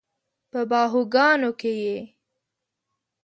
په 0.51 0.59
باهوګانو 0.69 1.51
کې 1.59 1.73
یې 1.83 1.97